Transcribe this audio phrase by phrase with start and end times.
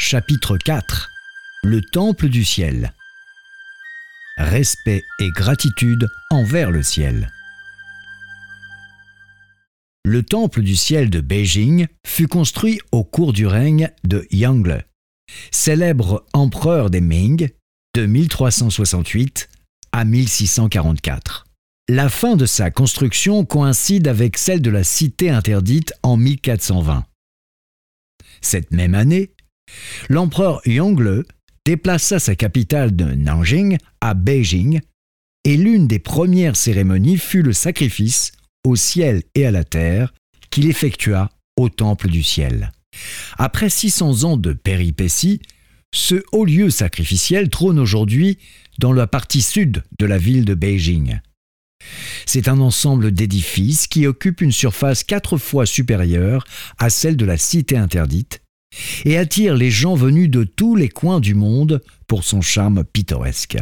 [0.00, 1.10] Chapitre 4
[1.64, 2.94] Le Temple du ciel.
[4.38, 7.32] Respect et gratitude envers le ciel.
[10.04, 14.86] Le Temple du ciel de Beijing fut construit au cours du règne de Yangle,
[15.50, 17.50] célèbre empereur des Ming
[17.96, 19.48] de 1368
[19.90, 21.44] à 1644.
[21.88, 27.04] La fin de sa construction coïncide avec celle de la cité interdite en 1420.
[28.40, 29.32] Cette même année,
[30.08, 31.24] l'empereur Yongle
[31.64, 34.80] déplaça sa capitale de Nanjing à Beijing
[35.44, 38.32] et l'une des premières cérémonies fut le sacrifice
[38.64, 40.12] au ciel et à la terre
[40.50, 42.72] qu'il effectua au temple du ciel.
[43.36, 45.40] Après 600 ans de péripéties,
[45.94, 48.38] ce haut lieu sacrificiel trône aujourd'hui
[48.78, 51.20] dans la partie sud de la ville de Beijing.
[52.26, 56.44] C'est un ensemble d'édifices qui occupe une surface quatre fois supérieure
[56.78, 58.40] à celle de la cité interdite
[59.04, 63.58] et attire les gens venus de tous les coins du monde pour son charme pittoresque.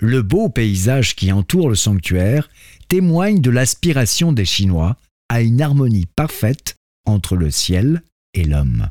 [0.00, 2.50] Le beau paysage qui entoure le sanctuaire
[2.88, 4.96] témoigne de l'aspiration des Chinois
[5.28, 8.02] à une harmonie parfaite entre le ciel
[8.34, 8.90] et l'homme.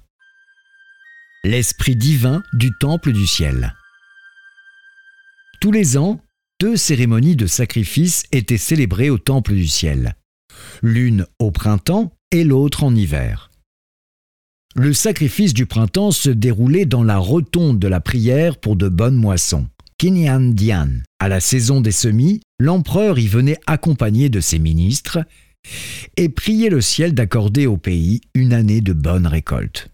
[1.44, 3.76] L'esprit divin du temple du ciel.
[5.59, 6.20] Tous les ans,
[6.59, 10.16] deux cérémonies de sacrifice étaient célébrées au temple du ciel,
[10.82, 13.51] l'une au printemps et l'autre en hiver.
[14.76, 19.18] Le sacrifice du printemps se déroulait dans la rotonde de la prière pour de bonnes
[19.18, 19.68] moissons.
[19.98, 20.88] Kinyan Dian.
[21.20, 25.20] À la saison des semis, l'empereur y venait accompagné de ses ministres
[26.16, 29.90] et priait le ciel d'accorder au pays une année de bonnes récoltes.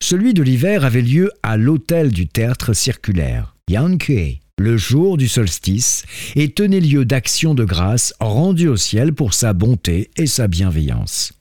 [0.00, 6.04] Celui de l'hiver avait lieu à l'hôtel du tertre circulaire, Yankue, le jour du solstice,
[6.36, 11.32] et tenait lieu d'action de grâce rendue au ciel pour sa bonté et sa bienveillance.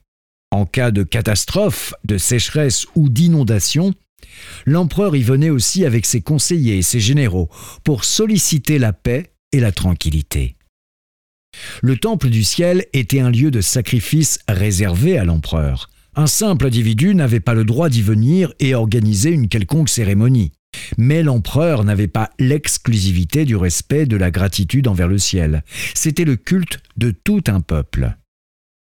[0.51, 3.93] En cas de catastrophe, de sécheresse ou d'inondation,
[4.65, 7.49] l'empereur y venait aussi avec ses conseillers et ses généraux
[7.83, 10.55] pour solliciter la paix et la tranquillité.
[11.81, 15.89] Le temple du ciel était un lieu de sacrifice réservé à l'empereur.
[16.15, 20.51] Un simple individu n'avait pas le droit d'y venir et organiser une quelconque cérémonie.
[20.97, 25.63] Mais l'empereur n'avait pas l'exclusivité du respect de la gratitude envers le ciel.
[25.93, 28.15] C'était le culte de tout un peuple.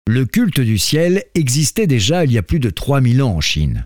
[0.07, 3.83] Le culte du ciel existait déjà il y a plus de 3000 ans en Chine.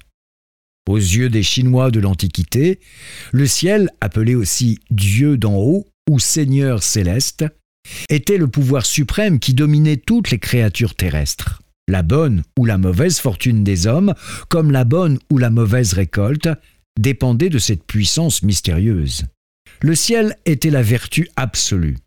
[0.88, 2.80] Aux yeux des Chinois de l'Antiquité,
[3.32, 7.46] le ciel, appelé aussi Dieu d'en haut ou Seigneur céleste,
[8.10, 11.64] était le pouvoir suprême qui dominait toutes les créatures terrestres.
[11.88, 14.14] La bonne ou la mauvaise fortune des hommes,
[14.48, 16.50] comme la bonne ou la mauvaise récolte,
[17.00, 19.26] dépendait de cette puissance mystérieuse.
[19.82, 21.98] Le ciel était la vertu absolue.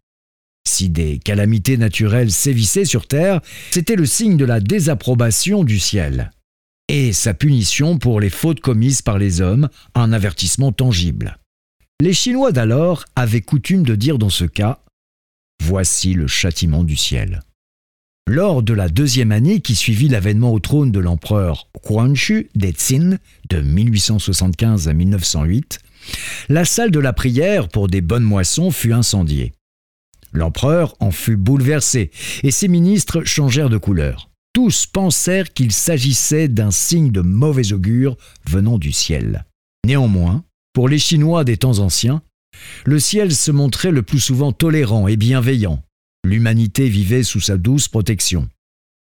[0.66, 6.30] Si des calamités naturelles sévissaient sur Terre, c'était le signe de la désapprobation du ciel.
[6.88, 11.38] Et sa punition pour les fautes commises par les hommes, un avertissement tangible.
[12.00, 14.80] Les Chinois d'alors avaient coutume de dire dans ce cas
[15.62, 17.40] Voici le châtiment du ciel.
[18.26, 23.18] Lors de la deuxième année qui suivit l'avènement au trône de l'empereur Huanshu Detsin
[23.50, 25.78] de 1875 à 1908,
[26.48, 29.52] la salle de la prière pour des bonnes moissons fut incendiée.
[30.34, 32.10] L'empereur en fut bouleversé
[32.42, 34.30] et ses ministres changèrent de couleur.
[34.52, 38.16] Tous pensèrent qu'il s'agissait d'un signe de mauvais augure
[38.48, 39.44] venant du ciel.
[39.86, 42.22] Néanmoins, pour les Chinois des temps anciens,
[42.84, 45.82] le ciel se montrait le plus souvent tolérant et bienveillant.
[46.24, 48.48] L'humanité vivait sous sa douce protection.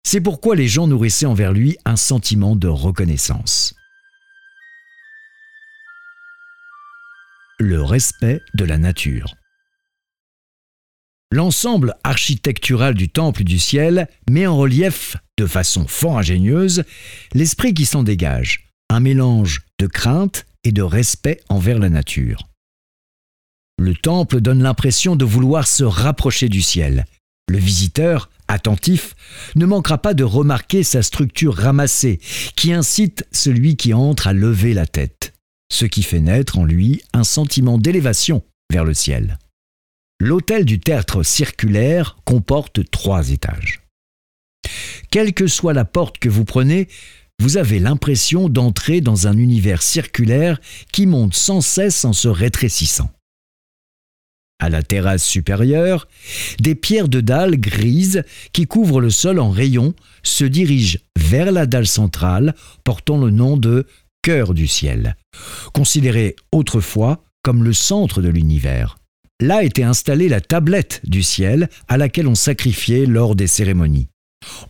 [0.04, 3.74] C'est pourquoi les gens nourrissaient envers lui un sentiment de reconnaissance.
[7.58, 9.34] Le respect de la nature.
[11.32, 16.84] L'ensemble architectural du Temple du ciel met en relief, de façon fort ingénieuse,
[17.32, 22.50] l'esprit qui s'en dégage, un mélange de crainte et de respect envers la nature.
[23.78, 27.06] Le temple donne l'impression de vouloir se rapprocher du ciel.
[27.48, 29.14] Le visiteur, attentif,
[29.54, 32.20] ne manquera pas de remarquer sa structure ramassée,
[32.56, 35.32] qui incite celui qui entre à lever la tête,
[35.72, 39.38] ce qui fait naître en lui un sentiment d'élévation vers le ciel.
[40.24, 43.82] L'hôtel du tertre circulaire comporte trois étages.
[45.10, 46.86] Quelle que soit la porte que vous prenez,
[47.40, 50.60] vous avez l'impression d'entrer dans un univers circulaire
[50.92, 53.10] qui monte sans cesse en se rétrécissant.
[54.60, 56.06] À la terrasse supérieure,
[56.60, 58.22] des pierres de dalle grises
[58.52, 59.92] qui couvrent le sol en rayon
[60.22, 62.54] se dirigent vers la dalle centrale
[62.84, 63.88] portant le nom de
[64.22, 65.16] cœur du ciel,
[65.72, 69.01] considéré autrefois comme le centre de l'univers.
[69.42, 74.06] Là était installée la tablette du ciel à laquelle on sacrifiait lors des cérémonies.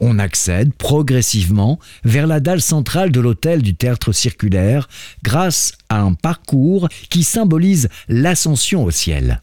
[0.00, 4.88] On accède progressivement vers la dalle centrale de l'hôtel du tertre circulaire
[5.22, 9.42] grâce à un parcours qui symbolise l'ascension au ciel.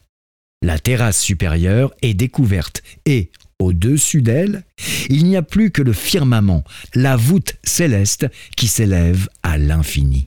[0.62, 3.30] La terrasse supérieure est découverte et,
[3.60, 4.64] au-dessus d'elle,
[5.10, 6.64] il n'y a plus que le firmament,
[6.96, 10.26] la voûte céleste qui s'élève à l'infini.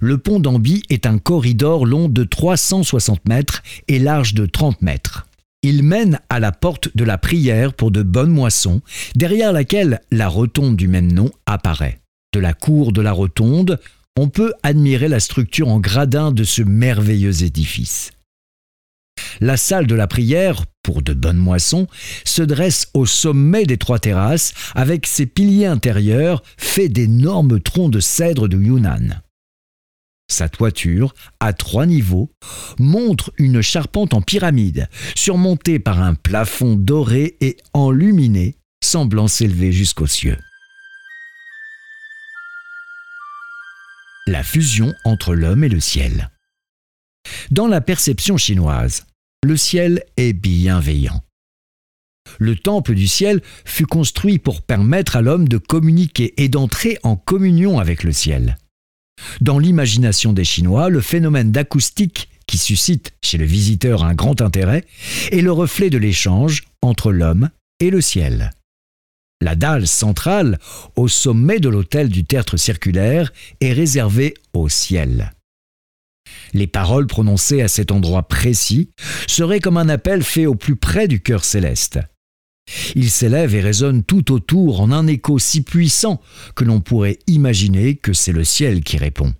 [0.00, 5.26] Le pont d'Ambi est un corridor long de 360 mètres et large de 30 mètres.
[5.62, 8.82] Il mène à la porte de la prière pour de bonnes moissons,
[9.14, 11.98] derrière laquelle la rotonde du même nom apparaît.
[12.32, 13.80] De la cour de la rotonde,
[14.18, 18.12] on peut admirer la structure en gradin de ce merveilleux édifice.
[19.40, 21.86] La salle de la prière, pour de bonnes moissons,
[22.24, 28.00] se dresse au sommet des trois terrasses avec ses piliers intérieurs faits d'énormes troncs de
[28.00, 29.20] cèdre de Yunnan.
[30.28, 32.30] Sa toiture, à trois niveaux,
[32.78, 40.08] montre une charpente en pyramide, surmontée par un plafond doré et enluminé, semblant s'élever jusqu'aux
[40.08, 40.38] cieux.
[44.26, 46.30] La fusion entre l'homme et le ciel.
[47.52, 49.06] Dans la perception chinoise,
[49.44, 51.22] le ciel est bienveillant.
[52.40, 57.14] Le temple du ciel fut construit pour permettre à l'homme de communiquer et d'entrer en
[57.14, 58.56] communion avec le ciel.
[59.40, 64.84] Dans l'imagination des Chinois, le phénomène d'acoustique qui suscite chez le visiteur un grand intérêt
[65.32, 68.52] est le reflet de l'échange entre l'homme et le ciel.
[69.42, 70.58] La dalle centrale,
[70.96, 75.32] au sommet de l'autel du tertre circulaire, est réservée au ciel.
[76.54, 78.90] Les paroles prononcées à cet endroit précis
[79.26, 81.98] seraient comme un appel fait au plus près du cœur céleste.
[82.94, 86.20] Il s'élève et résonne tout autour en un écho si puissant
[86.54, 89.32] que l'on pourrait imaginer que c'est le ciel qui répond.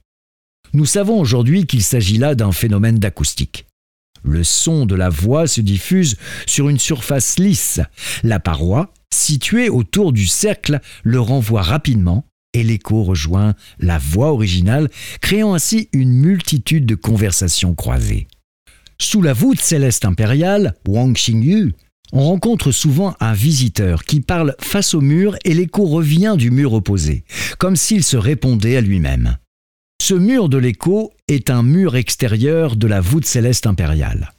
[0.72, 3.66] Nous savons aujourd'hui qu'il s'agit là d'un phénomène d'acoustique.
[4.22, 7.80] Le son de la voix se diffuse sur une surface lisse.
[8.22, 14.88] La paroi, située autour du cercle, le renvoie rapidement et l'écho rejoint la voix originale,
[15.20, 18.28] créant ainsi une multitude de conversations croisées.
[18.98, 21.74] Sous la voûte céleste impériale, Wang Xingyu,
[22.12, 26.72] on rencontre souvent un visiteur qui parle face au mur et l'écho revient du mur
[26.72, 27.24] opposé,
[27.58, 29.36] comme s'il se répondait à lui-même.
[30.00, 34.32] Ce mur de l'écho est un mur extérieur de la voûte céleste impériale.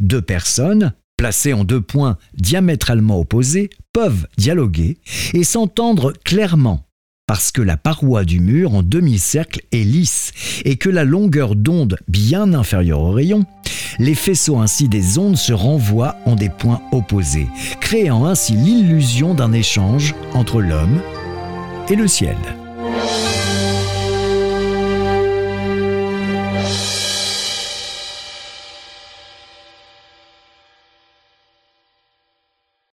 [0.00, 4.98] Deux personnes, placées en deux points diamétralement opposés, peuvent dialoguer
[5.34, 6.88] et s'entendre clairement
[7.28, 10.32] parce que la paroi du mur en demi-cercle est lisse
[10.64, 13.44] et que la longueur d'onde bien inférieure au rayon,
[13.98, 17.48] les faisceaux ainsi des ondes se renvoient en des points opposés,
[17.80, 21.00] créant ainsi l'illusion d'un échange entre l'homme
[21.88, 22.36] et le ciel.